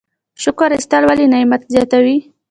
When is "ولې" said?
1.07-1.25